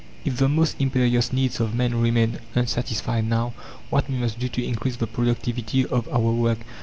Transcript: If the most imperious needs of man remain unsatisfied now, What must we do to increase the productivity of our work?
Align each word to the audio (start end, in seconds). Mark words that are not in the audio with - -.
If 0.25 0.37
the 0.37 0.49
most 0.49 0.77
imperious 0.79 1.31
needs 1.31 1.59
of 1.59 1.75
man 1.75 2.01
remain 2.01 2.39
unsatisfied 2.55 3.25
now, 3.29 3.53
What 3.91 4.09
must 4.09 4.37
we 4.39 4.47
do 4.47 4.49
to 4.49 4.65
increase 4.65 4.95
the 4.95 5.05
productivity 5.05 5.85
of 5.85 6.09
our 6.11 6.31
work? 6.33 6.57